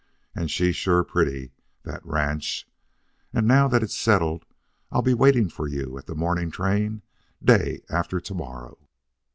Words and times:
And 0.33 0.49
she's 0.49 0.75
sure 0.75 1.03
pretty, 1.03 1.51
that 1.83 2.03
ranch. 2.03 2.67
And 3.33 3.47
now 3.47 3.67
that 3.67 3.83
it's 3.83 3.95
settled, 3.95 4.47
I'll 4.91 5.03
be 5.03 5.13
waiting 5.13 5.47
for 5.47 5.67
you 5.67 5.95
at 5.99 6.07
the 6.07 6.15
morning 6.15 6.49
train 6.49 7.03
day 7.43 7.83
after 7.87 8.19
to 8.19 8.33
morrow." 8.33 8.79